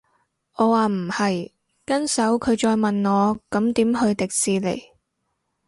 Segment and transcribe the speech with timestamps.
[0.55, 1.51] 我話唔係，
[1.85, 4.81] 跟手佢再問我咁點去迪士尼